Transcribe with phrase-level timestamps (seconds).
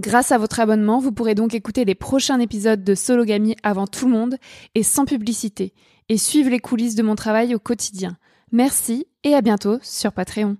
[0.00, 4.06] Grâce à votre abonnement, vous pourrez donc écouter les prochains épisodes de Sologamy avant tout
[4.06, 4.36] le monde
[4.74, 5.74] et sans publicité,
[6.08, 8.16] et suivre les coulisses de mon travail au quotidien.
[8.50, 10.56] Merci et à bientôt sur Patreon.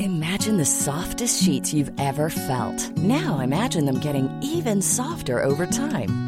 [0.00, 2.90] Imagine the softest sheets you've ever felt.
[2.96, 6.27] Now imagine them getting even softer over time.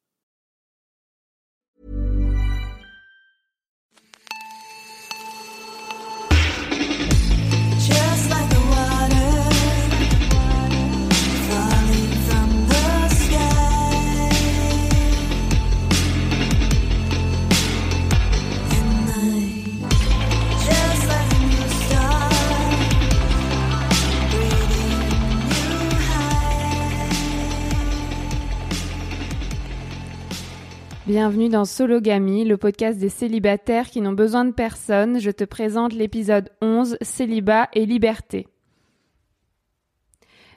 [31.07, 35.19] Bienvenue dans Sologamy, le podcast des célibataires qui n'ont besoin de personne.
[35.19, 38.47] Je te présente l'épisode 11, Célibat et liberté.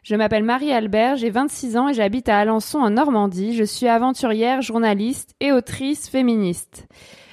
[0.03, 3.55] Je m'appelle Marie-Albert, j'ai 26 ans et j'habite à Alençon en Normandie.
[3.55, 6.89] Je suis aventurière, journaliste et autrice féministe.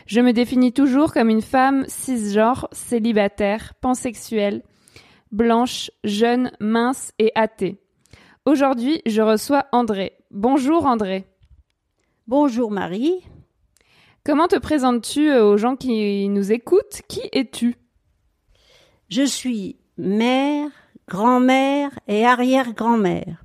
[0.07, 4.63] Je me définis toujours comme une femme cisgenre, célibataire, pansexuelle,
[5.33, 7.77] blanche, jeune, mince et athée.
[8.45, 10.13] Aujourd'hui, je reçois André.
[10.31, 11.25] Bonjour André.
[12.31, 13.25] Bonjour Marie,
[14.23, 17.01] Comment te présentes-tu euh, aux gens qui nous écoutent?
[17.09, 17.75] Qui es-tu?
[19.09, 20.69] Je suis mère,
[21.09, 23.43] grand-mère et arrière-grand-mère.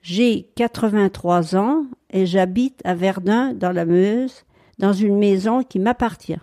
[0.00, 4.44] J'ai 83 ans et j'habite à Verdun dans la Meuse,
[4.78, 6.38] dans une maison qui m'appartient.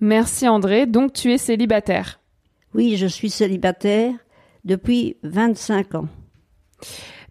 [0.00, 2.20] Merci André, donc tu es célibataire?
[2.74, 4.12] Oui, je suis célibataire
[4.66, 6.08] depuis 25 ans.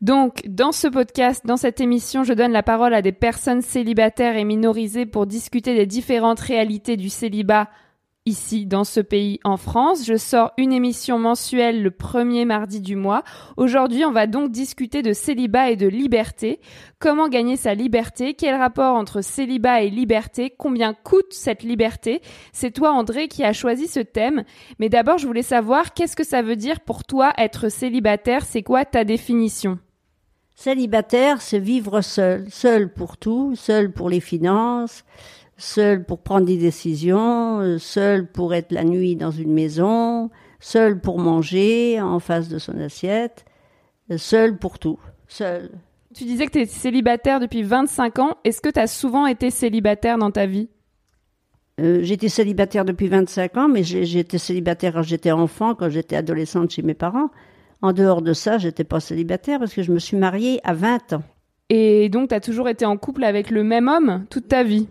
[0.01, 4.35] Donc, dans ce podcast, dans cette émission, je donne la parole à des personnes célibataires
[4.35, 7.69] et minorisées pour discuter des différentes réalités du célibat
[8.25, 10.05] ici, dans ce pays, en France.
[10.05, 13.23] Je sors une émission mensuelle le premier mardi du mois.
[13.57, 16.59] Aujourd'hui, on va donc discuter de célibat et de liberté.
[16.99, 18.33] Comment gagner sa liberté?
[18.33, 20.53] Quel rapport entre célibat et liberté?
[20.57, 22.21] Combien coûte cette liberté?
[22.53, 24.43] C'est toi, André, qui as choisi ce thème.
[24.79, 28.45] Mais d'abord, je voulais savoir qu'est-ce que ça veut dire pour toi être célibataire?
[28.45, 29.79] C'est quoi ta définition?
[30.55, 35.03] Célibataire, c'est vivre seul, seul pour tout, seul pour les finances,
[35.57, 40.29] seul pour prendre des décisions, euh, seul pour être la nuit dans une maison,
[40.59, 43.45] seul pour manger en face de son assiette,
[44.11, 45.71] euh, seul pour tout, seul.
[46.13, 48.37] Tu disais que tu es célibataire depuis 25 ans.
[48.43, 50.69] Est-ce que tu as souvent été célibataire dans ta vie?
[51.81, 56.69] Euh, j'étais célibataire depuis 25 ans, mais j'étais célibataire quand j'étais enfant, quand j'étais adolescente
[56.69, 57.29] chez mes parents.
[57.81, 61.13] En dehors de ça, j'étais pas célibataire parce que je me suis mariée à 20
[61.13, 61.23] ans.
[61.69, 64.87] Et donc, tu as toujours été en couple avec le même homme toute ta vie?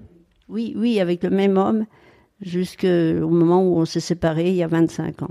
[0.53, 1.87] Oui, oui, avec le même homme,
[2.43, 5.31] jusqu'au moment où on s'est séparés, il y a 25 ans.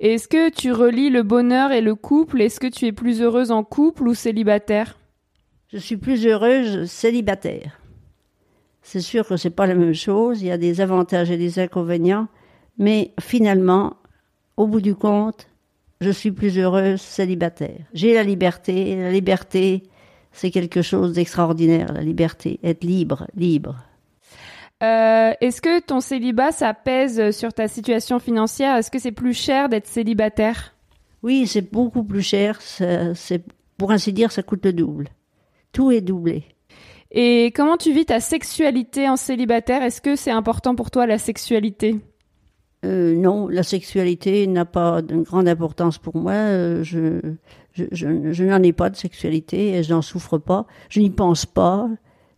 [0.00, 2.42] Est-ce que tu relis le bonheur et le couple?
[2.42, 4.98] Est-ce que tu es plus heureuse en couple ou célibataire?
[5.68, 7.78] Je suis plus heureuse célibataire.
[8.82, 11.60] C'est sûr que c'est pas la même chose, il y a des avantages et des
[11.60, 12.26] inconvénients,
[12.78, 13.98] mais finalement,
[14.56, 15.46] au bout du compte,
[16.00, 17.86] je suis plus heureuse célibataire.
[17.94, 19.84] J'ai la liberté, la liberté,
[20.32, 23.76] c'est quelque chose d'extraordinaire, la liberté, être libre, libre.
[24.82, 28.76] Euh, Est-ce que ton célibat, ça pèse sur ta situation financière?
[28.76, 30.74] Est-ce que c'est plus cher d'être célibataire?
[31.22, 33.44] Oui, c'est beaucoup plus cher, c'est
[33.78, 35.08] pour ainsi dire, ça coûte le double.
[35.72, 36.44] Tout est doublé.
[37.12, 39.82] Et comment tu vis ta sexualité en célibataire?
[39.82, 41.96] Est-ce que c'est important pour toi la sexualité?
[42.84, 46.32] Euh, non, la sexualité n'a pas de grande importance pour moi.
[46.32, 47.20] Euh, je
[47.72, 50.66] je, je, je n'en ai pas de sexualité et je n'en souffre pas.
[50.88, 51.88] Je n'y pense pas.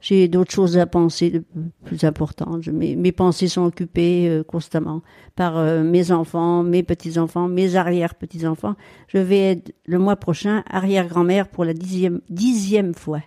[0.05, 1.43] J'ai d'autres choses à penser de
[1.83, 2.67] plus importantes.
[2.67, 5.01] Mes pensées sont occupées euh, constamment
[5.35, 8.75] par euh, mes enfants, mes petits-enfants, mes arrière-petits-enfants.
[9.09, 13.23] Je vais être le mois prochain arrière-grand-mère pour la dixième, dixième fois.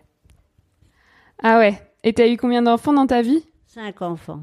[1.42, 1.82] Ah ouais.
[2.04, 3.44] Et t'as eu combien d'enfants dans ta vie?
[3.66, 4.42] Cinq enfants.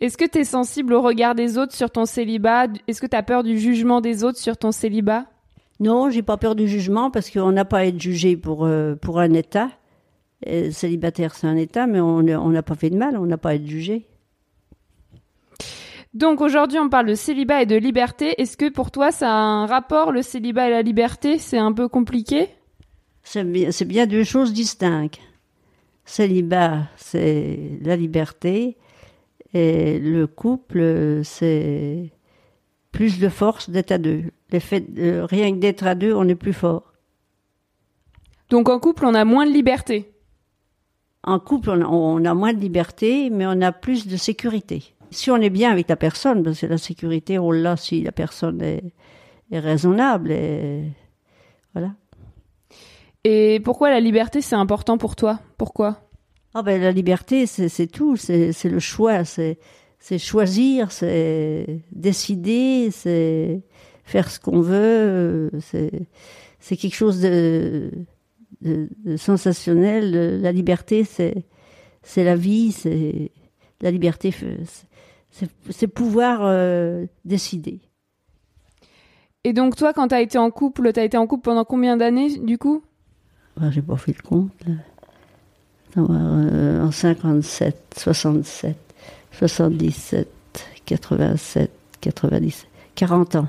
[0.00, 2.66] Est-ce que t'es sensible au regard des autres sur ton célibat?
[2.88, 5.26] Est-ce que t'as peur du jugement des autres sur ton célibat?
[5.78, 8.96] Non, j'ai pas peur du jugement parce qu'on n'a pas à être jugé pour, euh,
[8.96, 9.70] pour un État.
[10.46, 13.50] Euh, célibataire, c'est un État, mais on n'a pas fait de mal, on n'a pas
[13.50, 14.06] à être jugé.
[16.12, 18.40] Donc aujourd'hui, on parle de célibat et de liberté.
[18.40, 21.38] Est-ce que pour toi, ça a un rapport, le célibat et la liberté?
[21.38, 22.48] C'est un peu compliqué?
[23.22, 25.18] C'est bien, deux choses distinctes.
[26.04, 28.76] Célibat, c'est la liberté,
[29.54, 32.12] et le couple, c'est
[32.92, 34.24] plus de force d'être à deux.
[34.52, 36.92] Le fait de- rien que d'être à deux, on est plus fort.
[38.50, 40.12] Donc en couple, on a moins de liberté.
[41.26, 44.94] En couple, on a, moins de liberté, mais on a plus de sécurité.
[45.10, 48.12] Si on est bien avec la personne, parce que la sécurité, on l'a si la
[48.12, 48.82] personne est,
[49.50, 50.32] est raisonnable.
[50.32, 50.82] Et
[51.72, 51.92] voilà.
[53.24, 55.40] Et pourquoi la liberté, c'est important pour toi?
[55.56, 55.98] Pourquoi?
[56.52, 59.58] Ah ben la liberté, c'est tout, c'est le choix, c'est
[60.18, 63.62] choisir, c'est décider, c'est
[64.04, 65.50] faire ce qu'on veut,
[66.60, 67.90] c'est quelque chose de,
[68.60, 70.40] de, de sensationnel.
[70.40, 71.44] La liberté, c'est
[72.04, 73.30] c'est la vie, c'est
[73.80, 74.32] la liberté,
[75.70, 77.80] c'est pouvoir euh, décider.
[79.42, 82.38] Et donc toi, quand t'as été en couple, t'as été en couple pendant combien d'années
[82.38, 82.82] du coup?
[83.60, 84.52] Ah, J'ai pas fait le compte.
[85.96, 88.76] Euh, en 57, 67,
[89.32, 90.28] 77,
[90.84, 91.70] 87,
[92.00, 93.48] 90, 40 ans.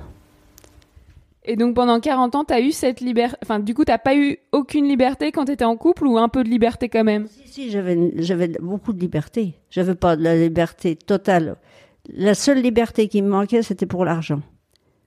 [1.48, 3.38] Et donc pendant 40 ans, t'as eu cette liberté.
[3.44, 6.44] Enfin, du coup, t'as pas eu aucune liberté quand t'étais en couple ou un peu
[6.44, 7.28] de liberté quand même?
[7.28, 9.54] Si, si, j'avais, beaucoup de liberté.
[9.70, 11.58] J'avais pas de la liberté totale.
[12.12, 14.42] La seule liberté qui me manquait, c'était pour l'argent.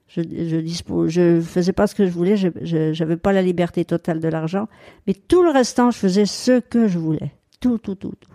[0.07, 2.49] Je, je faisais pas ce que je voulais, je,
[2.93, 4.67] j'avais pas la liberté totale de l'argent,
[5.05, 7.31] mais tout le restant, je faisais ce que je voulais.
[7.59, 8.31] Tout, tout, tout, tout.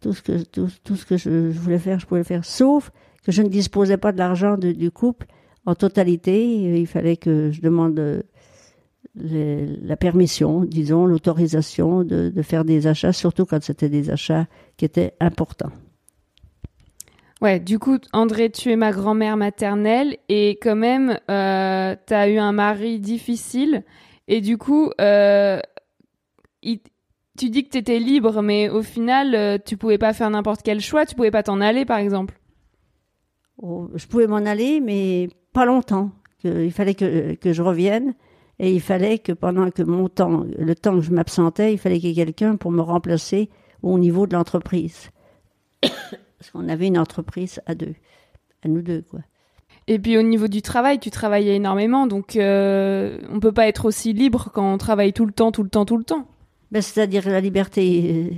[0.00, 2.90] Tout ce que, tout, ce que je, voulais faire, je pouvais le faire, sauf
[3.22, 5.26] que je ne disposais pas de l'argent du couple
[5.66, 6.44] en totalité.
[6.80, 8.22] Il fallait que je demande euh,
[9.14, 14.46] les- la permission, disons, l'autorisation de, de faire des achats, surtout quand c'était des achats
[14.76, 15.72] qui étaient importants.
[17.40, 22.38] Ouais, du coup, André, tu es ma grand-mère maternelle et quand même, euh, t'as eu
[22.38, 23.82] un mari difficile
[24.28, 25.58] et du coup, euh,
[26.62, 26.78] il-
[27.36, 30.80] tu dis que t'étais libre, mais au final, euh, tu pouvais pas faire n'importe quel
[30.80, 32.38] choix, tu pouvais pas t'en aller, par exemple.
[33.58, 36.10] Oh, je pouvais m'en aller, mais pas longtemps.
[36.44, 38.14] Il fallait que, que je revienne
[38.58, 41.98] et il fallait que pendant que mon temps, le temps que je m'absentais, il fallait
[42.00, 43.48] qu'il y ait quelqu'un pour me remplacer
[43.82, 45.10] au niveau de l'entreprise.
[45.80, 47.94] Parce qu'on avait une entreprise à deux,
[48.64, 49.20] à nous deux, quoi.
[49.88, 53.84] Et puis au niveau du travail, tu travaillais énormément, donc euh, on peut pas être
[53.84, 56.28] aussi libre quand on travaille tout le temps, tout le temps, tout le temps.
[56.70, 58.30] Ben, c'est-à-dire la liberté.
[58.30, 58.36] euh,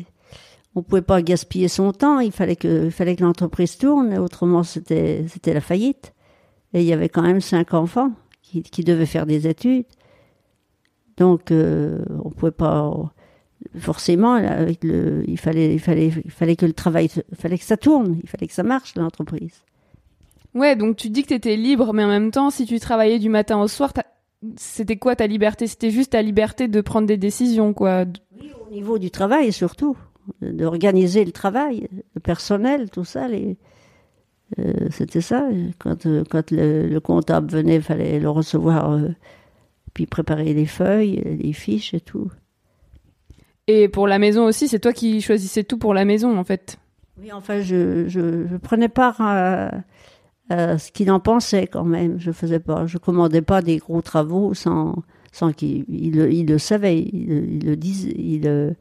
[0.74, 2.18] on pouvait pas gaspiller son temps.
[2.18, 4.18] Il fallait que, il fallait que l'entreprise tourne.
[4.18, 6.13] Autrement, c'était, c'était la faillite.
[6.74, 8.12] Et il y avait quand même cinq enfants
[8.42, 9.86] qui, qui devaient faire des études.
[11.16, 12.92] Donc, euh, on pouvait pas
[13.78, 17.64] forcément avec le, il fallait, il fallait, il fallait que le travail, il fallait que
[17.64, 19.62] ça tourne, il fallait que ça marche l'entreprise.
[20.54, 23.28] Ouais, donc tu dis que t'étais libre, mais en même temps, si tu travaillais du
[23.28, 23.92] matin au soir,
[24.56, 25.66] c'était quoi ta liberté?
[25.66, 28.04] C'était juste ta liberté de prendre des décisions, quoi?
[28.66, 29.96] Au niveau du travail surtout,
[30.42, 33.56] d'organiser le travail, le personnel, tout ça, les,
[34.58, 35.48] euh, c'était ça.
[35.78, 39.08] Quand, euh, quand le, le comptable venait, il fallait le recevoir, euh,
[39.94, 42.30] puis préparer les feuilles, les fiches et tout.
[43.66, 46.78] Et pour la maison aussi, c'est toi qui choisissais tout pour la maison, en fait.
[47.20, 49.70] Oui, enfin, je, je, je prenais part à,
[50.50, 52.18] à ce qu'il en pensait quand même.
[52.18, 54.96] Je faisais pas, je commandais pas des gros travaux sans,
[55.32, 58.78] sans qu'il il, le- il le savait, il, le- il le disait, il,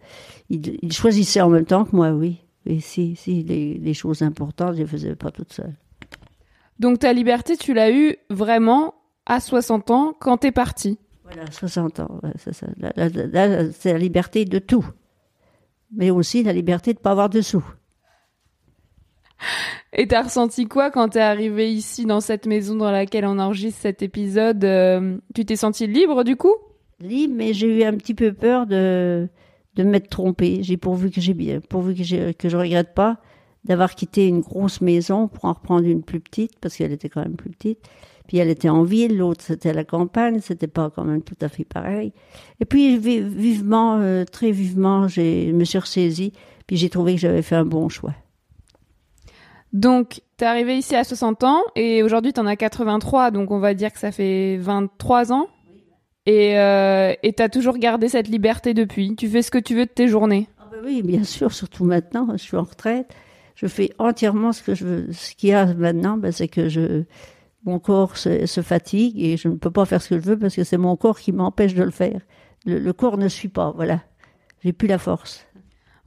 [0.82, 2.43] il choisissait en même temps que moi, oui.
[2.66, 5.76] Et si, si les, les choses importantes, je les faisais pas toute seule.
[6.80, 11.00] Donc ta liberté, tu l'as eue vraiment à 60 ans quand t'es parti.
[11.24, 12.68] Voilà, 60 ans, c'est ça.
[12.78, 14.86] Là, là, là, là, c'est la liberté de tout,
[15.92, 17.64] mais aussi la liberté de pas avoir de sous.
[19.94, 23.82] Et t'as ressenti quoi quand t'es arrivé ici dans cette maison dans laquelle on enregistre
[23.82, 26.56] cet épisode euh, Tu t'es senti libre du coup?
[27.00, 29.30] Libre, mais j'ai eu un petit peu peur de,
[29.76, 30.60] de m'être trompée.
[30.62, 33.18] J'ai pourvu que j'ai bien, pourvu que, j'ai- que je regrette pas
[33.66, 37.22] d'avoir quitté une grosse maison pour en reprendre une plus petite, parce qu'elle était quand
[37.22, 37.80] même plus petite.
[38.28, 41.36] Puis elle était en ville, l'autre c'était à la campagne, c'était pas quand même tout
[41.42, 42.14] à fait pareil.
[42.60, 46.32] Et puis vi- vivement, euh, très vivement, j'ai, me suis ressaisie,
[46.68, 48.14] puis j'ai trouvé que j'avais fait un bon choix.
[49.72, 53.74] Donc t'es arrivé ici à 60 ans et aujourd'hui t'en as 83, donc on va
[53.74, 55.48] dire que ça fait 23 ans.
[56.26, 59.16] Et euh, et t'as toujours gardé cette liberté depuis.
[59.16, 60.48] Tu fais ce que tu veux de tes journées.
[60.60, 63.14] Ah ben oui, bien sûr, surtout maintenant, je suis en retraite.
[63.56, 65.12] Je fais entièrement ce que je veux.
[65.12, 67.04] Ce qu'il y a maintenant, ben, c'est que je,
[67.66, 70.40] mon corps se, se fatigue et je ne peux pas faire ce que je veux
[70.40, 72.22] parce que c'est mon corps qui m'empêche de le faire.
[72.66, 74.02] Le, le corps ne suit pas, voilà.
[74.64, 75.46] J'ai plus la force.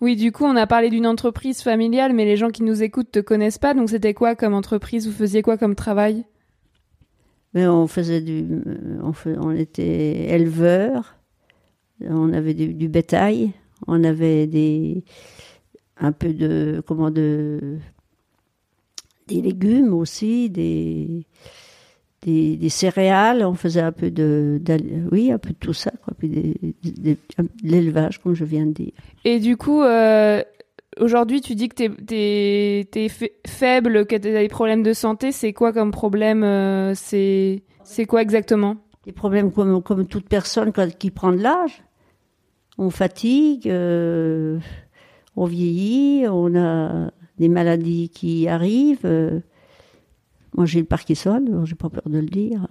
[0.01, 3.11] Oui, du coup, on a parlé d'une entreprise familiale, mais les gens qui nous écoutent
[3.13, 3.75] te connaissent pas.
[3.75, 5.07] Donc, c'était quoi comme entreprise?
[5.07, 6.25] Vous faisiez quoi comme travail?
[7.57, 8.45] Mais on faisait du,
[9.03, 11.17] on, on était éleveurs,
[12.03, 13.53] on avait du, du bétail,
[13.87, 15.03] on avait des,
[15.99, 17.79] un peu de, comment de,
[19.27, 21.25] des légumes aussi, des,
[22.21, 24.61] des, des céréales, on faisait un peu de,
[25.11, 28.67] oui, un peu de tout ça, quoi, puis des- des- de l'élevage, comme je viens
[28.67, 28.93] de dire.
[29.25, 30.43] Et du coup, euh,
[31.01, 35.33] aujourd'hui, tu dis que t'es fa- faible, que t'as des problèmes de santé.
[35.33, 37.63] C'est quoi comme problème euh, C'est
[38.09, 38.77] quoi exactement?
[39.05, 41.83] Des problèmes comme, comme toute personne qui prend de l'âge.
[42.79, 44.59] On fatigue, euh,
[45.37, 49.07] on vieillit, on a des maladies qui arrivent.
[50.57, 52.67] moi, j'ai le Parkinson, j'ai pas peur de le dire.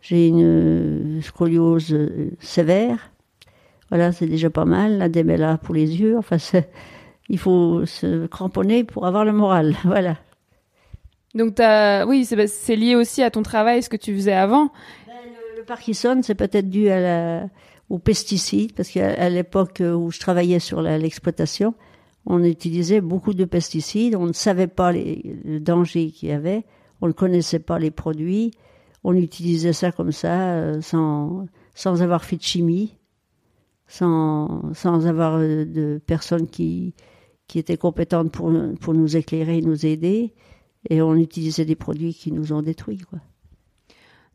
[0.00, 3.10] J'ai une scoliose euh, sévère.
[3.88, 4.98] Voilà, c'est déjà pas mal.
[4.98, 6.18] La là pour les yeux.
[6.18, 6.68] Enfin, c'est-
[7.28, 9.74] il faut se cramponner pour avoir le moral.
[9.84, 10.16] Voilà.
[11.34, 11.60] Donc,
[12.08, 14.70] oui, c'est lié aussi à ton travail, ce que tu faisais avant.
[15.56, 17.48] Le Parkinson, c'est peut-être dû à la,
[17.90, 21.74] aux pesticides, parce qu'à l'époque où je travaillais sur l'exploitation,
[22.26, 26.64] on utilisait beaucoup de pesticides, on ne savait pas les, le danger qu'il y avait,
[27.00, 28.52] on ne connaissait pas les produits,
[29.04, 32.96] on utilisait ça comme ça, euh, sans, sans avoir fait de chimie,
[33.86, 36.94] sans, sans avoir euh, de personnes qui,
[37.46, 40.32] qui étaient compétentes pour, pour nous éclairer, nous aider,
[40.90, 42.98] et on utilisait des produits qui nous ont détruits.
[42.98, 43.20] Quoi.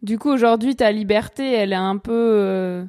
[0.02, 2.86] Du coup, aujourd'hui, ta liberté, elle est un peu euh,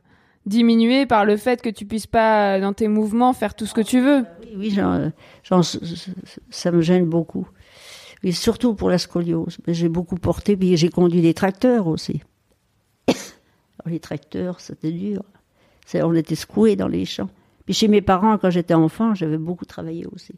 [0.47, 3.75] diminuée par le fait que tu puisses pas, euh, dans tes mouvements, faire tout ce
[3.75, 4.25] que tu veux.
[4.57, 4.79] Oui, oui
[6.51, 7.49] ça me gêne beaucoup.
[8.23, 9.59] Et surtout pour la scoliose.
[9.67, 12.23] Mais J'ai beaucoup porté, puis j'ai conduit des tracteurs aussi.
[13.09, 15.23] Alors, les tracteurs, c'était dur.
[15.95, 17.31] On était secoués dans les champs.
[17.71, 20.35] Puis chez mes parents, quand j'étais enfant, j'avais beaucoup travaillé aussi.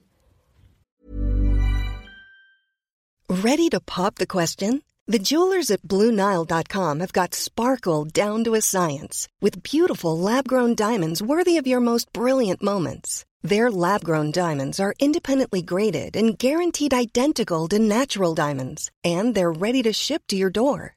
[3.30, 4.82] Ready to pop the question?
[5.08, 10.74] The jewelers at BlueNile.com have got sparkle down to a science with beautiful lab grown
[10.74, 13.24] diamonds worthy of your most brilliant moments.
[13.42, 19.50] Their lab grown diamonds are independently graded and guaranteed identical to natural diamonds, and they're
[19.50, 20.96] ready to ship to your door.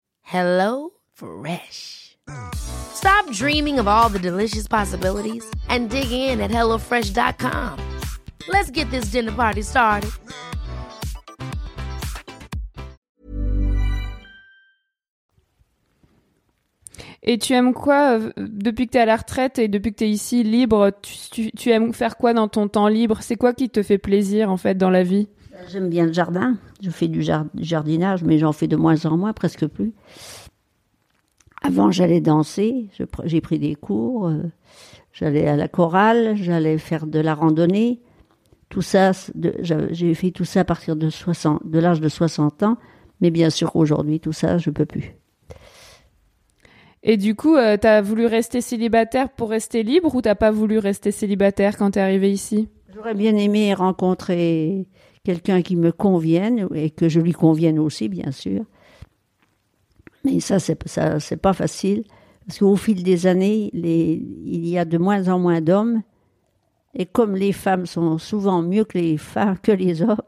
[0.31, 2.15] Hello Fresh.
[2.55, 7.77] Stop dreaming of all the delicious possibilities and dig in at HelloFresh.com.
[8.47, 10.11] Let's get this dinner party started.
[17.23, 19.97] Et tu aimes quoi euh, depuis que tu es à la retraite et depuis que
[19.99, 23.19] tu es ici libre tu, tu- tu aimes faire quoi dans ton temps libre?
[23.21, 25.27] C'est quoi qui te fait plaisir en fait dans la vie?
[25.69, 26.57] J'aime bien le jardin.
[26.81, 29.93] Je fais du, jar- du jardinage, mais j'en fais de moins en moins, presque plus.
[31.63, 32.89] Avant, j'allais danser.
[33.25, 34.27] J'ai pris des cours.
[34.27, 34.43] euh,
[35.13, 36.35] J'allais à la chorale.
[36.35, 38.01] J'allais faire de la randonnée.
[38.69, 39.11] Tout ça,
[39.91, 42.77] j'ai fait tout ça à partir de, 60, de l'âge de 60 ans.
[43.19, 45.13] Mais bien sûr, aujourd'hui, tout ça, je peux plus.
[47.03, 50.77] Et du coup, euh, t'as voulu rester célibataire pour rester libre ou t'as pas voulu
[50.77, 52.69] rester célibataire quand t'es arrivé ici?
[52.93, 54.87] J'aurais bien aimé rencontrer
[55.23, 58.63] quelqu'un qui me convienne et que je lui convienne aussi, bien sûr.
[60.23, 62.03] Mais ça, c'est ça, c'est pas facile
[62.45, 64.13] parce qu'au fil des années, les,
[64.45, 66.01] il y a de moins en moins d'hommes
[66.93, 70.21] et comme les femmes sont souvent mieux que les femmes que les hommes,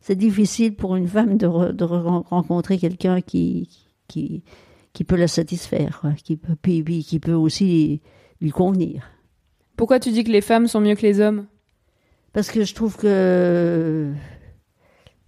[0.00, 3.68] c'est difficile pour une femme de, re- de re- rencontrer quelqu'un qui,
[4.06, 4.42] qui
[4.94, 8.00] qui peut la satisfaire, qui peut puis- puis qui peut aussi
[8.40, 9.04] lui convenir.
[9.76, 11.46] Pourquoi tu dis que les femmes sont mieux que les hommes?
[12.32, 14.10] Parce que je trouve que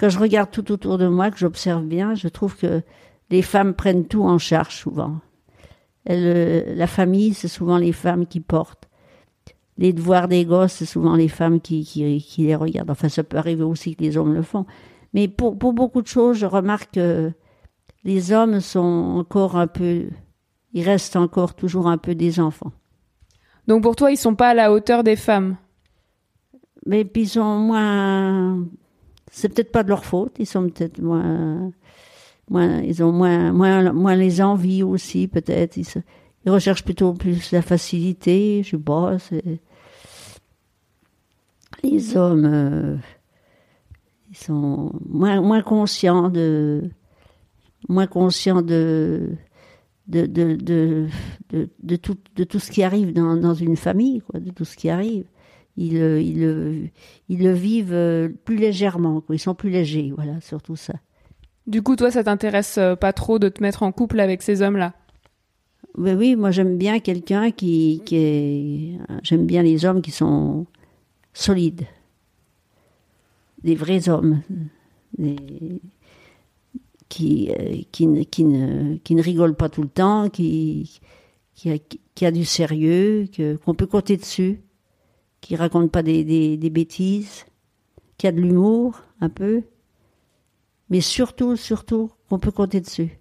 [0.00, 2.80] quand je regarde tout autour de moi, que j'observe bien, je trouve que
[3.28, 5.16] les femmes prennent tout en charge souvent.
[6.06, 8.88] Elles, euh, la famille, c'est souvent les femmes qui portent.
[9.76, 12.90] Les devoirs des gosses, c'est souvent les femmes qui, qui, qui les regardent.
[12.90, 14.64] Enfin, ça peut arriver aussi que les hommes le font.
[15.12, 17.30] Mais pour, pour beaucoup de choses, je remarque que
[18.04, 20.06] les hommes sont encore un peu...
[20.72, 22.72] Ils restent encore toujours un peu des enfants.
[23.66, 25.56] Donc pour toi, ils sont pas à la hauteur des femmes?
[26.86, 28.64] Mais puis ils sont moins.
[29.30, 30.36] C'est peut-être pas de leur faute.
[30.38, 31.70] Ils sont peut-être moins.
[32.50, 35.76] moins ils ont moins, moins, moins les envies aussi, peut-être.
[35.76, 35.86] Ils,
[36.46, 38.62] recherchent plutôt plus la facilité.
[38.64, 39.16] Je sais pas.
[41.82, 42.44] Les hommes.
[42.44, 42.96] euh,
[44.30, 46.90] ils sont moins, moins conscients de.
[47.88, 48.62] moins conscients.
[48.62, 49.30] De,
[50.08, 51.08] de, de, de,
[51.80, 54.76] de tout, de tout ce qui arrive dans, dans une famille, quoi, de tout ce
[54.76, 55.24] qui arrive
[55.80, 56.88] ils, le- ils, le-
[57.30, 60.94] ils le vivent euh, plus légèrement, ils sont plus légers, voilà, surtout ça.
[61.66, 64.60] Du coup, toi, ça t'intéresse euh, pas trop de te mettre en couple avec ces
[64.62, 64.92] hommes-là?
[65.98, 68.98] Mais oui, moi j'aime bien quelqu'un qui, qui est.
[69.24, 70.66] J'aime bien les hommes qui sont
[71.32, 71.82] solides,
[73.64, 74.40] des vrais hommes,
[75.18, 75.80] des-
[77.08, 81.00] qui, euh, qui, ne, qui, ne, qui ne rigolent pas tout le temps, qui,
[81.54, 81.76] qui, a,
[82.14, 83.26] qui a du sérieux,
[83.64, 84.60] qu'on peut compter dessus,
[85.40, 87.46] qui raconte pas des, bêtises,
[88.18, 89.62] qui a de l'humour un peu,
[90.88, 93.18] mais surtout, surtout qu'on peut compter dessus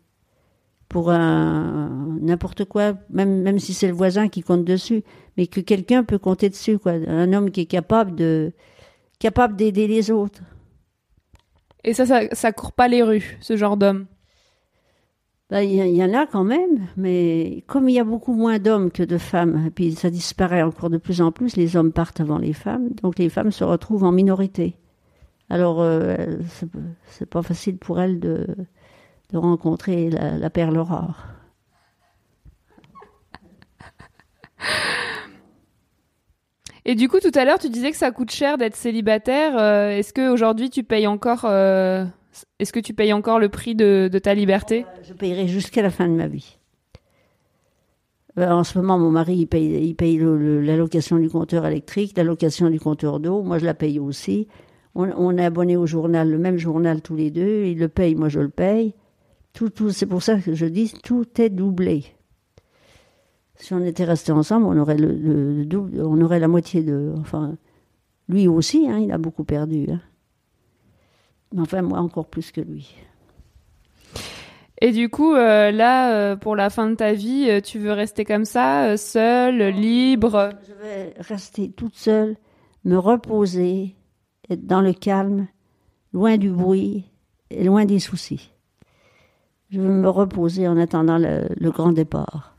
[0.88, 5.04] pour n'importe quoi, même si c'est le voisin qui compte dessus,
[5.38, 6.94] mais que quelqu'un peut compter dessus, quoi.
[6.94, 10.42] Un homme qui est capable d'aider les autres.
[11.84, 14.08] Et ça, ça, ça court pas les rues, ce genre d'homme.
[15.50, 18.92] Ben, Il y, en a quand même, mais comme il y a beaucoup moins d'hommes
[18.92, 22.20] que de femmes, et puis ça disparaît encore de plus en plus, les hommes partent
[22.22, 24.76] avant les femmes, donc les femmes se retrouvent en minorité.
[25.50, 26.16] Alors, euh,
[27.08, 28.46] c'est- pas facile pour elles de,
[29.34, 31.28] rencontrer la, perle rare.
[36.86, 39.58] Et du coup, tout à l'heure, tu disais que ça coûte cher d'être célibataire.
[39.58, 42.06] Euh, Est-ce que aujourd'hui, tu payes encore euh,
[42.60, 44.86] Est-ce que tu payes encore le prix de, ta liberté?
[45.04, 46.58] Je payerai jusqu'à la fin de ma vie.
[48.38, 52.70] Euh, En ce moment, mon mari, il paye, il paye l'allocation du compteur électrique, l'allocation
[52.70, 53.42] du compteur d'eau.
[53.42, 54.48] Moi, je la paye aussi.
[54.96, 57.66] On, est abonné au journal, le même journal tous les deux.
[57.66, 58.94] Il le paye, moi, je le paye.
[59.54, 62.06] Tout, tout, c'est pour ça que je dis, tout est doublé.
[63.56, 67.58] Si on était restés ensemble, on aurait le double, on aurait la moitié de, enfin,
[68.30, 69.88] lui aussi, hein, il a beaucoup perdu.
[69.92, 70.00] hein.
[71.54, 72.96] Mais enfin, moi, encore plus que lui.
[74.82, 77.92] Et du coup, euh, là, euh, pour la fin de ta vie, euh, tu veux
[77.92, 80.52] rester comme ça, seule, libre?
[80.68, 82.38] Je vais rester toute seule,
[82.86, 83.96] me reposer,
[84.50, 85.48] être dans le calme,
[86.14, 87.06] loin du bruit
[87.50, 88.52] et loin des soucis.
[89.70, 92.56] Je veux me reposer en attendant le, le grand départ.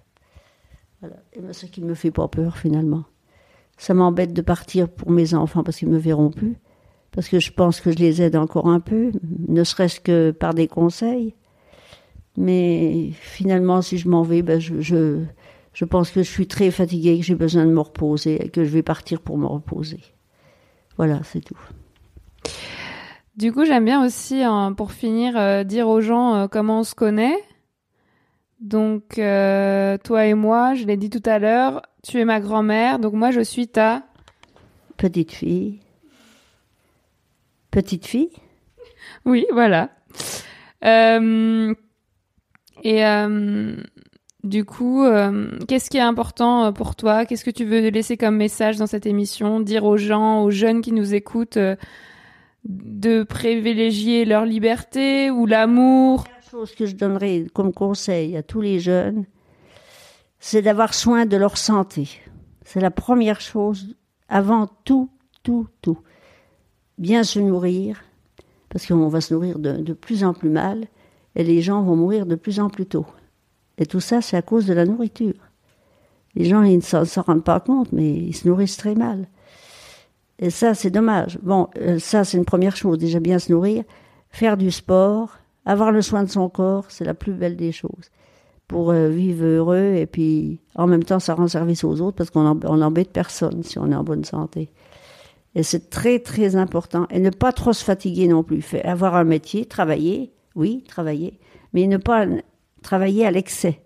[1.00, 1.16] Voilà.
[1.32, 3.04] Et ben, ce qui ne me fait pas peur finalement.
[3.78, 6.58] Ça m'embête de partir pour mes enfants parce qu'ils ne me verront plus.
[7.12, 9.10] Parce que je pense que je les aide encore un peu,
[9.48, 11.34] ne serait-ce que par des conseils.
[12.36, 15.24] Mais finalement, si je m'en vais, ben je, je,
[15.72, 18.64] je pense que je suis très fatiguée, que j'ai besoin de me reposer, et que
[18.64, 20.00] je vais partir pour me reposer.
[20.96, 21.58] Voilà, c'est tout.
[23.36, 26.84] Du coup, j'aime bien aussi, hein, pour finir, euh, dire aux gens euh, comment on
[26.84, 27.38] se connaît.
[28.60, 32.98] Donc, euh, toi et moi, je l'ai dit tout à l'heure, tu es ma grand-mère,
[32.98, 34.02] donc moi je suis ta...
[34.98, 35.80] Petite fille.
[37.70, 38.30] Petite fille
[39.24, 39.90] Oui, voilà.
[40.84, 41.74] Euh,
[42.82, 43.76] et euh,
[44.42, 47.26] du coup, euh, qu'est-ce qui est important pour toi?
[47.26, 49.60] Qu'est-ce que tu veux laisser comme message dans cette émission?
[49.60, 51.58] Dire aux gens, aux jeunes qui nous écoutent,
[52.64, 56.24] de privilégier leur liberté ou l'amour?
[56.28, 59.26] La chose que je donnerais comme conseil à tous les jeunes,
[60.40, 62.08] c'est d'avoir soin de leur santé.
[62.64, 63.96] C'est la première chose
[64.28, 65.10] avant tout,
[65.42, 65.98] tout, tout.
[67.00, 68.04] Bien se nourrir,
[68.68, 70.84] parce qu'on va se nourrir de, plus en plus mal,
[71.34, 73.06] et les gens vont mourir de plus en plus tôt.
[73.78, 75.34] Et tout ça, c'est à cause de la nourriture.
[76.34, 79.26] Les gens, ils ne s'en rendent pas compte, mais ils se nourrissent très mal.
[80.38, 81.38] Et ça, c'est dommage.
[81.42, 82.98] Bon, euh, ça, c'est une première chose.
[82.98, 83.82] Déjà bien se nourrir,
[84.28, 88.10] faire du sport, avoir le soin de son corps, c'est la plus belle des choses.
[88.68, 92.30] Pour euh, vivre heureux et puis en même temps, ça rend service aux autres parce
[92.30, 94.68] qu'on n'embête personne si on est en bonne santé.
[95.54, 97.06] Et c'est très, très important.
[97.10, 98.62] Et ne pas trop se fatiguer non plus.
[98.62, 101.38] Fait, avoir un métier, travailler, oui, travailler,
[101.72, 102.26] mais ne pas
[102.82, 103.82] travailler à l'excès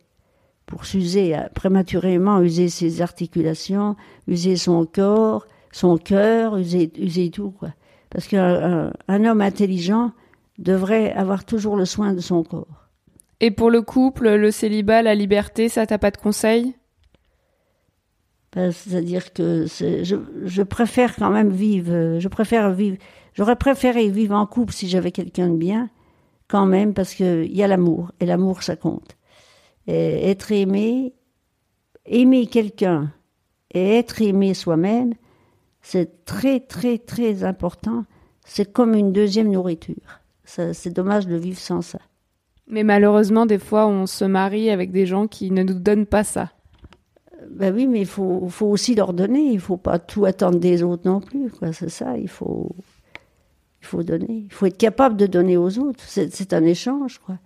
[0.67, 3.97] pour s'user, euh, prématurément user ses articulations,
[4.29, 7.71] user son corps, son cœur, user, tout, quoi.
[8.11, 10.13] Parce qu'un un, un homme intelligent
[10.59, 12.89] devrait avoir toujours le soin de son corps.
[13.41, 16.75] Et pour le couple, le célibat, la liberté, ça t'as pas de conseils?
[18.55, 22.99] C'est-à-dire que je, je préfère quand même vivre, euh, je préfère vivre,
[23.33, 25.91] j'aurais préféré vivre en couple si j'avais quelqu'un de bien,
[26.47, 29.17] quand même, parce qu'il y a l'amour, et l'amour, ça compte.
[29.89, 31.15] Et être aimé,
[32.07, 33.13] aimer quelqu'un
[33.73, 35.15] et être aimé soi-même,
[35.83, 38.05] c'est très, très, très important.
[38.45, 40.21] C'est comme une deuxième nourriture.
[40.45, 41.99] C'est dommage de vivre sans ça.
[42.67, 46.25] Mais malheureusement, des fois, on se marie avec des gens qui ne nous donnent pas
[46.25, 46.53] ça.
[47.51, 49.51] Ben oui, mais il faut, faut aussi leur donner.
[49.53, 51.51] Il faut pas tout attendre des autres non plus.
[51.73, 52.17] C'est ça.
[52.17, 52.71] Il faut,
[53.83, 54.45] il faut donner.
[54.47, 56.03] Il faut être capable de donner aux autres.
[56.07, 57.37] C'est un échange, quoi.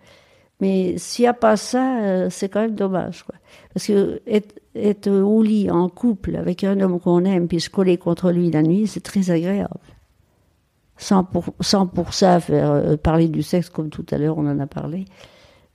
[0.60, 3.36] Mais s'il n'y a pas ça, euh, c'est quand même dommage, quoi.
[3.72, 7.96] Parce que être, au lit en couple avec un homme qu'on aime puis se coller
[7.96, 9.78] contre lui la nuit, c'est très agréable.
[10.96, 14.48] Sans pour, sans pour ça faire euh, parler du sexe comme tout à l'heure on
[14.48, 15.04] en a parlé.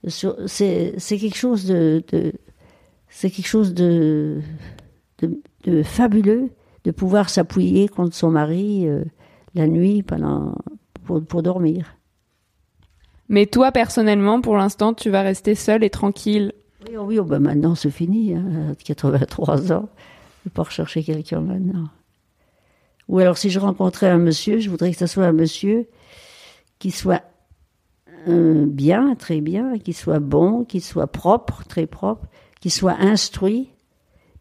[0.06, 2.02] C'est quelque chose de
[3.14, 4.40] c'est quelque chose de,
[5.20, 6.50] de, de fabuleux
[6.82, 9.04] de pouvoir s'appuyer contre son mari euh,
[9.54, 10.56] la nuit pendant,
[11.04, 11.96] pour, pour dormir.
[13.28, 16.52] Mais toi, personnellement, pour l'instant, tu vas rester seule et tranquille.
[16.88, 19.88] Oui, oh oui, oh ben maintenant c'est fini, hein, à 83 ans.
[20.44, 21.88] Je ne pas rechercher quelqu'un maintenant.
[23.08, 25.86] Ou alors si je rencontrais un monsieur, je voudrais que ce soit un monsieur
[26.80, 27.22] qui soit
[28.26, 32.26] euh, bien, très bien, qui soit bon, qui soit propre, très propre,
[32.64, 33.68] qui soit instruit,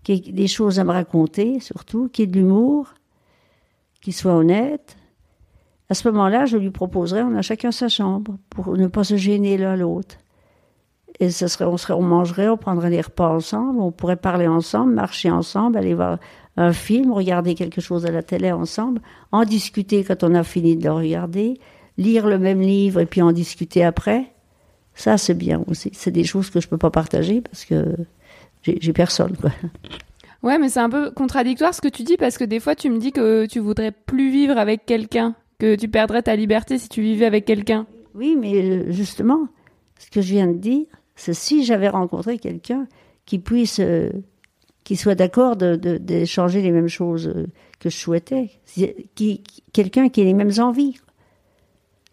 [0.02, 2.94] qui ait des choses à me raconter surtout, qui ait de l'humour,
[4.00, 4.96] qui soit honnête.
[5.90, 9.18] À ce moment-là, je lui proposerais, on a chacun sa chambre, pour ne pas se
[9.18, 10.16] gêner l'un l'autre.
[11.20, 14.48] Et ce serait, on, serait, on mangerait, on prendrait des repas ensemble, on pourrait parler
[14.48, 16.18] ensemble, marcher ensemble, aller voir
[16.56, 19.02] un film, regarder quelque chose à la télé ensemble,
[19.34, 21.60] en discuter quand on a fini de le regarder,
[21.98, 24.33] lire le même livre et puis en discuter après.
[24.96, 25.90] Ça, c'est bien aussi.
[25.94, 27.96] C'est des choses que je peux pas partager parce que
[28.64, 29.52] j'ai personne, quoi.
[30.44, 32.90] Ouais, mais c'est un peu contradictoire ce que tu dis parce que des fois, tu
[32.90, 36.90] me dis que tu voudrais plus vivre avec quelqu'un, que tu perdrais ta liberté si
[36.90, 37.88] tu vivais avec quelqu'un.
[38.14, 39.48] Oui, mais euh, justement,
[39.98, 42.88] ce que je viens de dire, c'est si j'avais rencontré quelqu'un
[43.26, 44.10] qui puisse, euh,
[44.84, 47.48] qui soit d'accord de- de- d'échanger les mêmes choses euh,
[47.80, 48.52] que je souhaitais,
[49.16, 50.98] qui- quelqu'un qui ait les mêmes envies.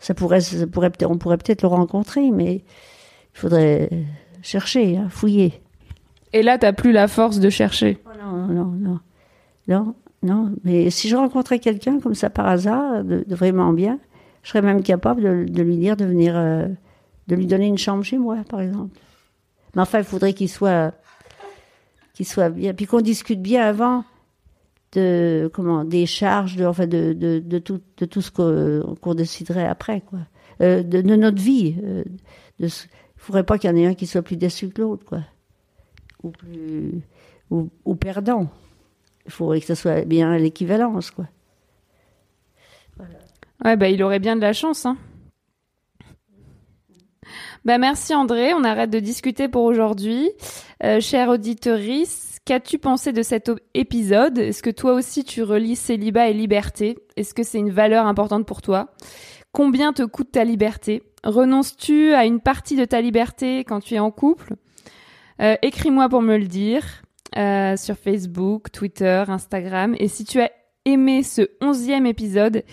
[0.00, 3.90] Ça pourrait, ça pourrait on pourrait peut-être le rencontrer, mais il faudrait
[4.42, 5.62] chercher, hein, fouiller.
[6.32, 7.98] Et là, t'as plus la force de chercher.
[8.06, 9.00] Oh non, non, non,
[9.68, 10.52] non, non.
[10.64, 13.98] Mais si je rencontrais quelqu'un comme ça par hasard, de, de vraiment bien,
[14.42, 16.66] je serais même capable de, de lui dire de venir, euh,
[17.28, 18.96] de lui donner une chambre chez moi, par exemple.
[19.74, 20.94] Mais enfin, il faudrait qu'il soit,
[22.14, 24.04] qu'il soit bien, puis qu'on discute bien avant
[24.92, 29.66] de comment des charges, de, enfin de, de, de tout, de tout ce qu'on déciderait
[29.66, 30.20] après, quoi.
[30.62, 31.76] Euh, de, notre vie.
[31.84, 32.04] euh,
[32.58, 34.80] de ce- il faudrait pas qu'il y en ait un qui soit plus déçu que
[34.82, 35.20] l'autre, quoi
[36.22, 37.00] ou plus
[37.50, 38.48] ou perdant.
[39.26, 41.26] Il faudrait que ça soit bien l'équivalence, quoi.
[43.64, 44.96] Ouais, bah, il aurait bien de la chance, hein.
[47.64, 50.30] Bah, merci André, on arrête de discuter pour aujourd'hui.
[50.82, 54.36] Euh, chère auditorice, qu'as-tu pensé de cet épisode?
[54.38, 56.98] Est-ce que toi aussi tu relis célibat et liberté?
[57.14, 58.88] Est-ce que c'est une valeur importante pour toi?
[59.52, 61.04] Combien te coûte ta liberté?
[61.22, 64.54] Renonces-tu à une partie de ta liberté quand tu es en couple?
[65.40, 67.04] Euh, Écris-moi pour me le dire
[67.38, 69.94] euh, sur Facebook, Twitter, Instagram.
[70.00, 70.50] Et si tu as
[70.84, 72.64] aimé ce onzième épisode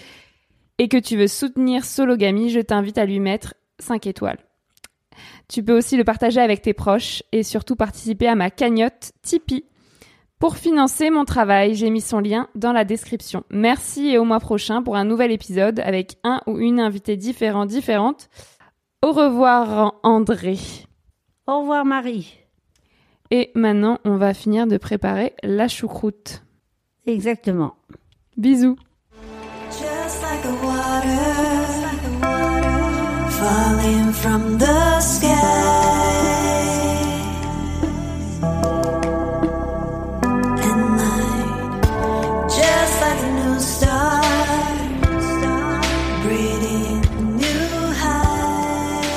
[0.79, 4.39] et que tu veux soutenir Sologamy, je t'invite à lui mettre 5 étoiles.
[5.47, 9.65] Tu peux aussi le partager avec tes proches et surtout participer à ma cagnotte Tipeee.
[10.39, 13.43] Pour financer mon travail, j'ai mis son lien dans la description.
[13.49, 17.65] Merci et au mois prochain pour un nouvel épisode avec un ou une invitée différent,
[17.65, 18.29] différente.
[19.01, 20.57] Au revoir André.
[21.47, 22.37] Au revoir Marie.
[23.31, 26.43] Et maintenant, on va finir de préparer la choucroute.
[27.07, 27.75] Exactement.
[28.37, 28.77] Bisous.
[29.71, 31.56] Just like a water,
[33.39, 35.29] falling from the sky.
[40.67, 41.83] At night,
[42.59, 44.23] just like a new star,
[46.23, 47.01] breathing
[47.37, 47.69] new
[48.01, 49.07] heights.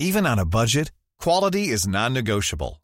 [0.00, 2.83] Even on a budget, quality is non-negotiable.